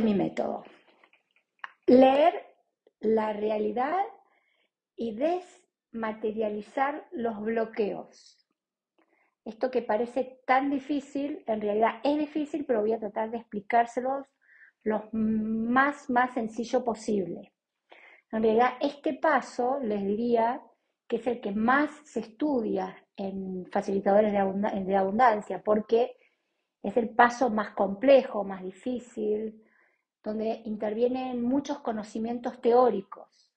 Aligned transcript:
mi 0.00 0.14
método. 0.14 0.64
Leer 1.86 2.44
la 3.00 3.32
realidad 3.32 4.04
y 4.96 5.14
desmaterializar 5.14 7.06
los 7.12 7.40
bloqueos. 7.40 8.34
Esto 9.44 9.70
que 9.70 9.82
parece 9.82 10.40
tan 10.46 10.70
difícil, 10.70 11.42
en 11.46 11.60
realidad 11.60 12.00
es 12.04 12.18
difícil, 12.18 12.64
pero 12.66 12.80
voy 12.80 12.92
a 12.92 12.98
tratar 12.98 13.30
de 13.30 13.38
explicárselos 13.38 14.26
lo 14.84 15.08
más, 15.12 16.10
más 16.10 16.34
sencillo 16.34 16.84
posible. 16.84 17.54
En 18.30 18.42
realidad, 18.42 18.74
este 18.80 19.14
paso 19.14 19.78
les 19.80 20.04
diría 20.04 20.60
que 21.06 21.16
es 21.16 21.26
el 21.26 21.40
que 21.40 21.52
más 21.52 21.90
se 22.04 22.20
estudia 22.20 22.94
en 23.16 23.66
facilitadores 23.72 24.32
de 24.32 24.96
abundancia, 24.96 25.62
porque 25.62 26.14
es 26.82 26.96
el 26.98 27.08
paso 27.10 27.48
más 27.48 27.70
complejo, 27.70 28.44
más 28.44 28.62
difícil, 28.62 29.64
donde 30.28 30.60
intervienen 30.66 31.42
muchos 31.42 31.78
conocimientos 31.78 32.60
teóricos. 32.60 33.50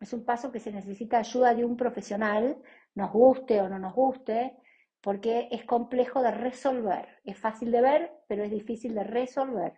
Es 0.00 0.14
un 0.14 0.24
paso 0.24 0.50
que 0.50 0.58
se 0.58 0.72
necesita 0.72 1.18
ayuda 1.18 1.54
de 1.54 1.66
un 1.66 1.76
profesional, 1.76 2.56
nos 2.94 3.12
guste 3.12 3.60
o 3.60 3.68
no 3.68 3.78
nos 3.78 3.94
guste, 3.94 4.56
porque 5.02 5.48
es 5.50 5.66
complejo 5.66 6.22
de 6.22 6.30
resolver. 6.30 7.20
Es 7.24 7.38
fácil 7.38 7.70
de 7.70 7.82
ver, 7.82 8.12
pero 8.26 8.42
es 8.42 8.50
difícil 8.50 8.94
de 8.94 9.04
resolver. 9.04 9.74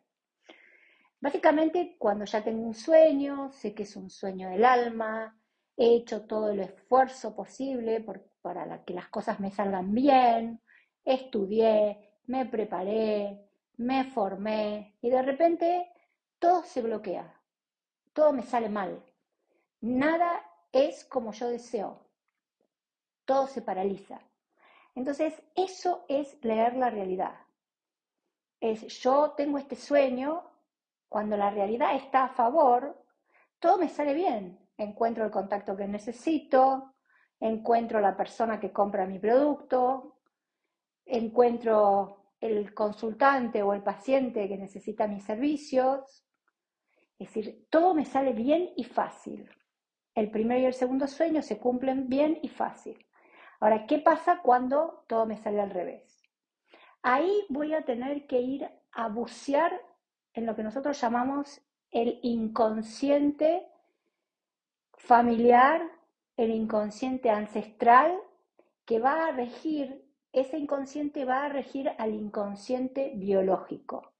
Básicamente, 1.20 1.96
cuando 1.98 2.24
ya 2.26 2.44
tengo 2.44 2.62
un 2.62 2.74
sueño, 2.74 3.50
sé 3.50 3.74
que 3.74 3.82
es 3.82 3.96
un 3.96 4.08
sueño 4.08 4.50
del 4.50 4.64
alma, 4.64 5.36
he 5.76 5.96
hecho 5.96 6.26
todo 6.26 6.50
el 6.50 6.60
esfuerzo 6.60 7.34
posible 7.34 8.06
para 8.40 8.84
que 8.84 8.94
las 8.94 9.08
cosas 9.08 9.40
me 9.40 9.50
salgan 9.50 9.92
bien, 9.92 10.60
estudié, 11.04 12.12
me 12.26 12.46
preparé, 12.46 13.48
me 13.78 14.04
formé 14.04 14.94
y 15.02 15.10
de 15.10 15.22
repente 15.22 15.90
todo 16.40 16.64
se 16.64 16.82
bloquea, 16.82 17.40
todo 18.12 18.32
me 18.32 18.42
sale 18.42 18.68
mal, 18.68 19.04
nada 19.80 20.44
es 20.72 21.04
como 21.04 21.32
yo 21.32 21.48
deseo, 21.48 22.00
todo 23.24 23.46
se 23.46 23.62
paraliza. 23.62 24.20
Entonces, 24.96 25.40
eso 25.54 26.04
es 26.08 26.42
leer 26.42 26.74
la 26.74 26.90
realidad. 26.90 27.34
Es 28.60 28.82
yo 29.00 29.32
tengo 29.36 29.58
este 29.58 29.76
sueño, 29.76 30.42
cuando 31.08 31.36
la 31.36 31.50
realidad 31.50 31.94
está 31.94 32.24
a 32.24 32.34
favor, 32.34 33.04
todo 33.58 33.78
me 33.78 33.88
sale 33.88 34.14
bien. 34.14 34.58
Encuentro 34.76 35.24
el 35.24 35.30
contacto 35.30 35.76
que 35.76 35.86
necesito, 35.86 36.94
encuentro 37.38 38.00
la 38.00 38.16
persona 38.16 38.58
que 38.58 38.72
compra 38.72 39.06
mi 39.06 39.18
producto, 39.18 40.18
encuentro 41.04 42.34
el 42.40 42.72
consultante 42.74 43.62
o 43.62 43.74
el 43.74 43.82
paciente 43.82 44.48
que 44.48 44.56
necesita 44.56 45.06
mis 45.06 45.24
servicios. 45.24 46.24
Es 47.20 47.34
decir, 47.34 47.66
todo 47.68 47.92
me 47.94 48.06
sale 48.06 48.32
bien 48.32 48.70
y 48.76 48.84
fácil. 48.84 49.46
El 50.14 50.30
primero 50.30 50.62
y 50.62 50.64
el 50.64 50.72
segundo 50.72 51.06
sueño 51.06 51.42
se 51.42 51.58
cumplen 51.58 52.08
bien 52.08 52.38
y 52.42 52.48
fácil. 52.48 53.06
Ahora, 53.60 53.86
¿qué 53.86 53.98
pasa 53.98 54.40
cuando 54.42 55.04
todo 55.06 55.26
me 55.26 55.36
sale 55.36 55.60
al 55.60 55.70
revés? 55.70 56.22
Ahí 57.02 57.44
voy 57.50 57.74
a 57.74 57.84
tener 57.84 58.26
que 58.26 58.40
ir 58.40 58.70
a 58.92 59.08
bucear 59.08 59.82
en 60.32 60.46
lo 60.46 60.56
que 60.56 60.62
nosotros 60.62 60.98
llamamos 60.98 61.60
el 61.90 62.20
inconsciente 62.22 63.68
familiar, 64.96 65.82
el 66.38 66.50
inconsciente 66.50 67.28
ancestral, 67.28 68.18
que 68.86 68.98
va 68.98 69.26
a 69.26 69.32
regir, 69.32 70.06
ese 70.32 70.56
inconsciente 70.56 71.26
va 71.26 71.44
a 71.44 71.48
regir 71.50 71.92
al 71.98 72.14
inconsciente 72.14 73.12
biológico, 73.14 74.10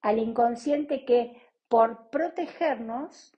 al 0.00 0.20
inconsciente 0.20 1.04
que 1.04 1.47
por 1.68 2.10
protegernos 2.10 3.36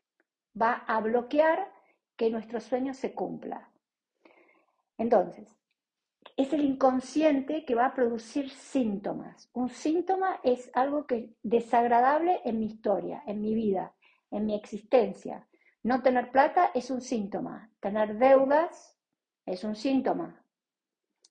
va 0.61 0.85
a 0.87 1.01
bloquear 1.01 1.73
que 2.17 2.31
nuestro 2.31 2.61
sueño 2.61 2.95
se 2.95 3.15
cumpla. 3.15 3.71
Entonces, 4.99 5.49
es 6.37 6.53
el 6.53 6.65
inconsciente 6.65 7.65
que 7.65 7.75
va 7.75 7.87
a 7.87 7.95
producir 7.95 8.51
síntomas. 8.51 9.51
Un 9.53 9.69
síntoma 9.69 10.41
es 10.43 10.71
algo 10.75 11.07
que 11.07 11.35
desagradable 11.43 12.41
en 12.45 12.59
mi 12.59 12.67
historia, 12.67 13.23
en 13.27 13.41
mi 13.41 13.55
vida, 13.55 13.95
en 14.31 14.47
mi 14.47 14.55
existencia. 14.55 15.47
No 15.83 16.03
tener 16.03 16.31
plata 16.31 16.71
es 16.75 16.91
un 16.91 17.01
síntoma. 17.01 17.71
Tener 17.81 18.19
deudas 18.19 18.99
es 19.47 19.65
un 19.65 19.75
síntoma. 19.75 20.45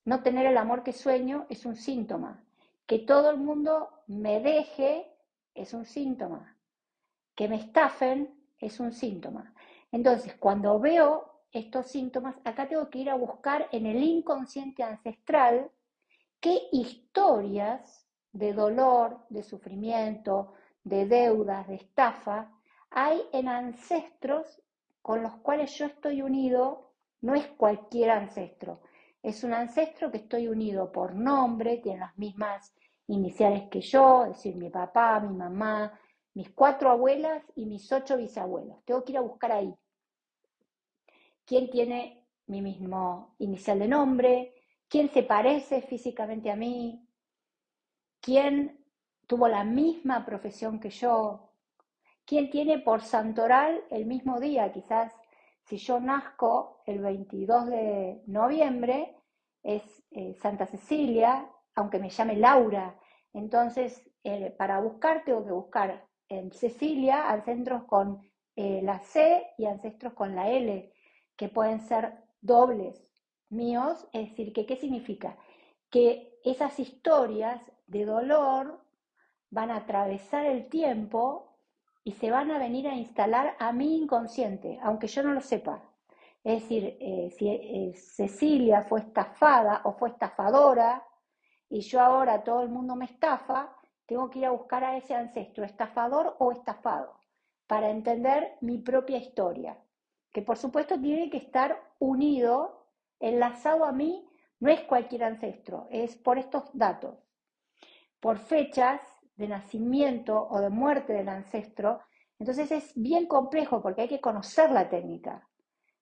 No 0.05 0.23
tener 0.23 0.47
el 0.47 0.57
amor 0.57 0.83
que 0.83 0.93
sueño 0.93 1.45
es 1.49 1.65
un 1.65 1.75
síntoma. 1.75 2.43
Que 2.87 2.99
todo 2.99 3.29
el 3.29 3.37
mundo 3.37 3.89
me 4.07 4.39
deje 4.39 5.11
es 5.53 5.73
un 5.73 5.85
síntoma. 5.85 6.58
Que 7.39 7.47
me 7.47 7.55
estafen 7.55 8.35
es 8.59 8.81
un 8.81 8.91
síntoma. 8.91 9.53
Entonces, 9.93 10.35
cuando 10.35 10.77
veo 10.77 11.45
estos 11.53 11.87
síntomas, 11.87 12.35
acá 12.43 12.67
tengo 12.67 12.89
que 12.89 12.99
ir 12.99 13.09
a 13.09 13.15
buscar 13.15 13.69
en 13.71 13.85
el 13.85 14.03
inconsciente 14.03 14.83
ancestral 14.83 15.71
qué 16.41 16.63
historias 16.73 18.05
de 18.33 18.51
dolor, 18.51 19.25
de 19.29 19.43
sufrimiento, 19.43 20.51
de 20.83 21.05
deudas, 21.05 21.65
de 21.69 21.75
estafa, 21.75 22.51
hay 22.91 23.21
en 23.31 23.47
ancestros 23.47 24.61
con 25.01 25.23
los 25.23 25.37
cuales 25.37 25.73
yo 25.77 25.85
estoy 25.85 26.21
unido, 26.21 26.91
no 27.21 27.35
es 27.35 27.47
cualquier 27.47 28.11
ancestro, 28.11 28.81
es 29.23 29.45
un 29.45 29.53
ancestro 29.53 30.11
que 30.11 30.17
estoy 30.17 30.49
unido 30.49 30.91
por 30.91 31.15
nombre, 31.15 31.77
tiene 31.77 32.01
las 32.01 32.17
mismas 32.17 32.75
iniciales 33.07 33.69
que 33.69 33.79
yo, 33.79 34.25
es 34.25 34.31
decir, 34.31 34.57
mi 34.57 34.69
papá, 34.69 35.21
mi 35.21 35.37
mamá, 35.37 35.97
mis 36.33 36.49
cuatro 36.51 36.89
abuelas 36.89 37.43
y 37.55 37.65
mis 37.65 37.91
ocho 37.91 38.17
bisabuelos. 38.17 38.83
Tengo 38.85 39.03
que 39.03 39.13
ir 39.13 39.17
a 39.17 39.21
buscar 39.21 39.51
ahí. 39.51 39.73
Quién 41.45 41.69
tiene 41.69 42.27
mi 42.47 42.61
mismo 42.61 43.35
inicial 43.39 43.79
de 43.79 43.87
nombre, 43.87 44.55
quién 44.87 45.09
se 45.09 45.23
parece 45.23 45.81
físicamente 45.81 46.51
a 46.51 46.55
mí, 46.55 47.07
quién 48.21 48.83
tuvo 49.27 49.47
la 49.47 49.63
misma 49.63 50.25
profesión 50.25 50.79
que 50.79 50.89
yo, 50.89 51.51
quién 52.25 52.49
tiene 52.49 52.79
por 52.79 53.01
santoral 53.01 53.83
el 53.91 54.05
mismo 54.05 54.39
día, 54.39 54.71
quizás 54.71 55.13
si 55.63 55.77
yo 55.77 55.99
nazco 55.99 56.81
el 56.87 56.99
22 56.99 57.67
de 57.67 58.23
noviembre, 58.25 59.15
es 59.61 59.83
eh, 60.09 60.33
Santa 60.41 60.65
Cecilia, 60.65 61.47
aunque 61.75 61.99
me 61.99 62.09
llame 62.09 62.37
Laura. 62.37 62.97
Entonces, 63.33 64.09
eh, 64.23 64.53
para 64.57 64.79
buscar 64.79 65.23
tengo 65.23 65.45
que 65.45 65.51
buscar 65.51 66.08
en 66.29 66.51
Cecilia 66.51 67.29
ancestros 67.29 67.83
con 67.83 68.21
eh, 68.55 68.81
la 68.83 68.99
C 68.99 69.47
y 69.57 69.65
ancestros 69.65 70.13
con 70.13 70.35
la 70.35 70.49
L 70.49 70.93
que 71.35 71.49
pueden 71.49 71.79
ser 71.81 72.13
dobles 72.41 73.03
míos, 73.49 74.07
es 74.13 74.29
decir, 74.29 74.53
que, 74.53 74.65
¿qué 74.65 74.75
significa? 74.75 75.37
Que 75.89 76.39
esas 76.43 76.79
historias 76.79 77.61
de 77.87 78.05
dolor 78.05 78.83
van 79.49 79.71
a 79.71 79.77
atravesar 79.77 80.45
el 80.45 80.69
tiempo 80.69 81.57
y 82.03 82.13
se 82.13 82.31
van 82.31 82.51
a 82.51 82.59
venir 82.59 82.87
a 82.87 82.95
instalar 82.95 83.55
a 83.59 83.71
mi 83.71 83.97
inconsciente, 83.97 84.79
aunque 84.81 85.07
yo 85.07 85.23
no 85.23 85.33
lo 85.33 85.41
sepa. 85.41 85.81
Es 86.43 86.61
decir, 86.61 86.97
eh, 86.99 87.29
si 87.37 87.49
eh, 87.49 87.93
Cecilia 87.95 88.83
fue 88.83 89.01
estafada 89.01 89.81
o 89.83 89.93
fue 89.93 90.09
estafadora 90.09 91.05
y 91.69 91.81
yo 91.81 91.99
ahora 91.99 92.43
todo 92.43 92.61
el 92.61 92.69
mundo 92.69 92.95
me 92.95 93.05
estafa, 93.05 93.75
tengo 94.09 94.29
que 94.29 94.39
ir 94.39 94.45
a 94.45 94.51
buscar 94.51 94.83
a 94.83 94.97
ese 94.97 95.15
ancestro, 95.15 95.63
estafador 95.63 96.35
o 96.39 96.51
estafado, 96.51 97.17
para 97.67 97.89
entender 97.89 98.57
mi 98.59 98.79
propia 98.79 99.17
historia 99.17 99.77
que 100.31 100.41
por 100.41 100.57
supuesto 100.57 100.99
tiene 100.99 101.29
que 101.29 101.37
estar 101.37 101.81
unido, 101.99 102.85
enlazado 103.19 103.85
a 103.85 103.91
mí, 103.91 104.27
no 104.59 104.69
es 104.69 104.81
cualquier 104.81 105.23
ancestro, 105.23 105.87
es 105.89 106.15
por 106.15 106.37
estos 106.37 106.63
datos, 106.73 107.15
por 108.19 108.37
fechas 108.37 109.01
de 109.35 109.47
nacimiento 109.47 110.47
o 110.49 110.59
de 110.59 110.69
muerte 110.69 111.13
del 111.13 111.29
ancestro. 111.29 112.01
Entonces 112.37 112.71
es 112.71 112.91
bien 112.95 113.25
complejo 113.25 113.81
porque 113.81 114.01
hay 114.01 114.07
que 114.07 114.21
conocer 114.21 114.71
la 114.71 114.89
técnica. 114.89 115.47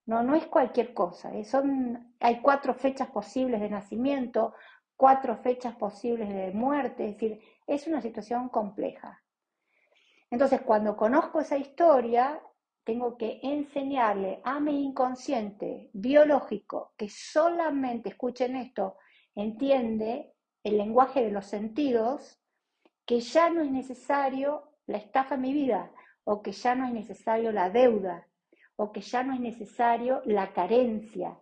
No, 0.05 0.23
no 0.23 0.35
es 0.35 0.47
cualquier 0.47 0.93
cosa. 0.93 1.35
¿eh? 1.35 1.43
Son, 1.43 2.15
hay 2.19 2.41
cuatro 2.41 2.73
fechas 2.73 3.09
posibles 3.09 3.61
de 3.61 3.69
nacimiento, 3.69 4.53
cuatro 4.95 5.37
fechas 5.37 5.75
posibles 5.75 6.29
de 6.29 6.51
muerte, 6.51 7.05
es 7.05 7.13
decir, 7.13 7.39
es 7.67 7.85
una 7.85 8.01
situación 8.01 8.49
compleja. 8.49 9.21
Entonces, 10.31 10.61
cuando 10.61 10.97
conozco 10.97 11.39
esa 11.39 11.57
historia, 11.57 12.41
tengo 12.83 13.17
que 13.17 13.39
enseñarle 13.43 14.41
a 14.43 14.59
mi 14.59 14.83
inconsciente 14.83 15.89
biológico 15.93 16.93
que 16.97 17.09
solamente, 17.09 18.09
escuchen 18.09 18.55
esto, 18.55 18.97
entiende 19.35 20.33
el 20.63 20.77
lenguaje 20.77 21.23
de 21.23 21.31
los 21.31 21.45
sentidos, 21.45 22.41
que 23.05 23.19
ya 23.19 23.49
no 23.49 23.61
es 23.61 23.71
necesario 23.71 24.71
la 24.85 24.97
estafa 24.97 25.35
en 25.35 25.41
mi 25.41 25.53
vida, 25.53 25.91
o 26.23 26.41
que 26.41 26.51
ya 26.51 26.75
no 26.75 26.87
es 26.87 26.93
necesario 26.93 27.51
la 27.51 27.69
deuda, 27.69 28.27
o 28.75 28.91
que 28.91 29.01
ya 29.01 29.23
no 29.23 29.33
es 29.33 29.39
necesario 29.39 30.21
la 30.25 30.53
carencia. 30.53 31.37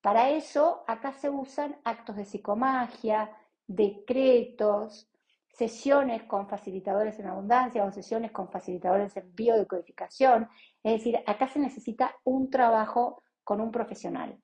Para 0.00 0.30
eso 0.30 0.84
acá 0.86 1.12
se 1.12 1.28
usan 1.28 1.78
actos 1.84 2.16
de 2.16 2.24
psicomagia, 2.24 3.30
decretos, 3.66 5.10
sesiones 5.52 6.22
con 6.24 6.48
facilitadores 6.48 7.18
en 7.18 7.26
abundancia 7.26 7.84
o 7.84 7.92
sesiones 7.92 8.30
con 8.30 8.48
facilitadores 8.48 9.16
en 9.16 9.34
biodecodificación. 9.34 10.48
Es 10.82 10.92
decir, 10.98 11.18
acá 11.26 11.48
se 11.48 11.58
necesita 11.58 12.14
un 12.24 12.50
trabajo 12.50 13.22
con 13.44 13.60
un 13.60 13.70
profesional. 13.70 14.40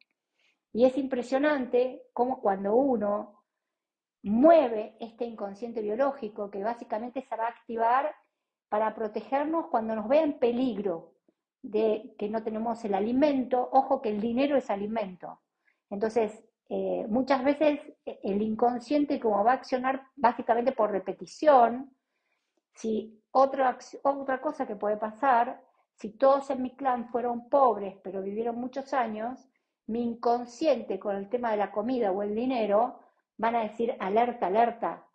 Y 0.73 0.85
es 0.85 0.99
impresionante 0.99 2.03
cómo 2.13 2.41
cuando 2.41 2.75
uno 2.75 3.45
mueve 4.23 4.97
este 5.01 5.25
inconsciente 5.25 5.81
biológico, 5.81 6.51
que 6.51 6.63
básicamente 6.63 7.23
se 7.23 7.37
va 7.37 7.47
a 7.47 7.51
activar 7.51 8.15
para 8.69 8.95
protegernos 8.95 9.69
cuando 9.69 9.95
nos 9.95 10.09
vea 10.09 10.23
en 10.23 10.39
peligro 10.39 11.15
de 11.63 12.15
que 12.19 12.29
no 12.29 12.43
tenemos 12.43 12.85
el 12.85 12.95
alimento, 12.95 13.69
ojo 13.73 14.03
que 14.03 14.11
el 14.11 14.21
dinero 14.21 14.57
es 14.57 14.69
alimento. 14.69 15.41
Entonces, 15.89 16.45
eh, 16.69 17.07
muchas 17.09 17.45
veces 17.45 17.81
eh, 18.05 18.19
el 18.25 18.43
inconsciente 18.43 19.21
como 19.21 19.45
va 19.45 19.53
a 19.53 19.55
accionar 19.55 20.03
básicamente 20.17 20.73
por 20.73 20.91
repetición, 20.91 21.95
si 22.75 23.23
otra, 23.31 23.79
otra 24.03 24.41
cosa 24.41 24.67
que 24.67 24.77
puede 24.77 24.97
pasar, 24.97 25.63
si 25.95 26.11
todos 26.11 26.51
en 26.51 26.63
mi 26.63 26.77
clan 26.77 27.09
fueron 27.09 27.49
pobres 27.49 27.97
pero 28.03 28.23
vivieron 28.23 28.57
muchos 28.57 28.93
años, 28.93 29.49
mi 29.87 30.03
inconsciente 30.03 30.99
con 30.99 31.17
el 31.17 31.29
tema 31.29 31.53
de 31.53 31.59
la 31.59 31.71
comida 31.71 32.11
o 32.11 32.23
el 32.23 32.35
dinero 32.35 33.01
van 33.39 33.55
a 33.55 33.63
decir 33.63 33.95
alerta, 34.01 34.47
alerta. 34.47 35.07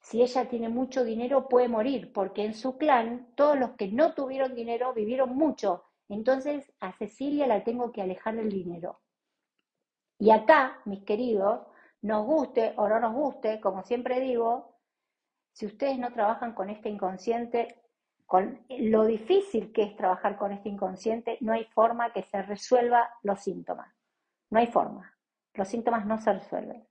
Si 0.00 0.22
ella 0.22 0.48
tiene 0.48 0.68
mucho 0.68 1.04
dinero 1.04 1.48
puede 1.48 1.68
morir, 1.68 2.12
porque 2.12 2.44
en 2.44 2.54
su 2.54 2.76
clan 2.76 3.28
todos 3.34 3.58
los 3.58 3.72
que 3.72 3.88
no 3.88 4.14
tuvieron 4.14 4.54
dinero 4.54 4.92
vivieron 4.94 5.36
mucho. 5.36 5.84
Entonces 6.08 6.72
a 6.80 6.92
Cecilia 6.92 7.46
la 7.46 7.64
tengo 7.64 7.92
que 7.92 8.02
alejar 8.02 8.36
del 8.36 8.50
dinero. 8.50 9.00
Y 10.24 10.30
acá, 10.30 10.80
mis 10.86 11.04
queridos, 11.04 11.66
nos 12.00 12.24
guste 12.24 12.72
o 12.78 12.88
no 12.88 12.98
nos 12.98 13.12
guste, 13.12 13.60
como 13.60 13.82
siempre 13.82 14.20
digo, 14.20 14.74
si 15.52 15.66
ustedes 15.66 15.98
no 15.98 16.14
trabajan 16.14 16.54
con 16.54 16.70
este 16.70 16.88
inconsciente, 16.88 17.82
con 18.24 18.64
lo 18.70 19.04
difícil 19.04 19.70
que 19.70 19.82
es 19.82 19.94
trabajar 19.96 20.38
con 20.38 20.50
este 20.52 20.70
inconsciente, 20.70 21.36
no 21.42 21.52
hay 21.52 21.66
forma 21.66 22.10
que 22.14 22.22
se 22.22 22.40
resuelva 22.40 23.10
los 23.22 23.40
síntomas. 23.40 23.94
No 24.48 24.60
hay 24.60 24.68
forma. 24.68 25.14
Los 25.52 25.68
síntomas 25.68 26.06
no 26.06 26.18
se 26.18 26.32
resuelven. 26.32 26.88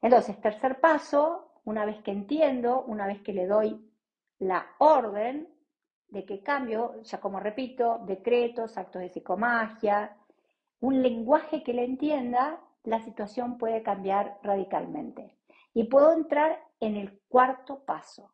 Entonces, 0.00 0.40
tercer 0.40 0.78
paso, 0.78 1.54
una 1.64 1.84
vez 1.84 2.00
que 2.04 2.12
entiendo, 2.12 2.84
una 2.84 3.08
vez 3.08 3.20
que 3.20 3.32
le 3.32 3.48
doy 3.48 3.84
la 4.38 4.64
orden 4.78 5.52
de 6.06 6.24
que 6.24 6.40
cambio, 6.40 7.02
ya 7.02 7.18
como 7.18 7.40
repito, 7.40 7.98
decretos, 8.06 8.78
actos 8.78 9.02
de 9.02 9.08
psicomagia, 9.08 10.16
un 10.86 11.02
lenguaje 11.02 11.64
que 11.64 11.72
le 11.72 11.84
entienda, 11.84 12.60
la 12.84 13.00
situación 13.00 13.58
puede 13.58 13.82
cambiar 13.82 14.38
radicalmente. 14.44 15.36
Y 15.74 15.82
puedo 15.88 16.12
entrar 16.12 16.62
en 16.78 16.94
el 16.96 17.18
cuarto 17.28 17.80
paso. 17.84 18.30